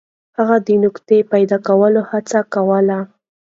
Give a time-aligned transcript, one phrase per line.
[0.37, 2.99] هغه د نفقې پیدا کولو هڅه کوله.